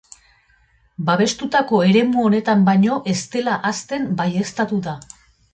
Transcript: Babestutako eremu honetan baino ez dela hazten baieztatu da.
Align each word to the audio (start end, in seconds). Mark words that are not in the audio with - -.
Babestutako 1.09 1.83
eremu 1.89 2.25
honetan 2.29 2.65
baino 2.71 2.97
ez 3.15 3.21
dela 3.37 3.61
hazten 3.71 4.11
baieztatu 4.23 4.85
da. 4.89 4.99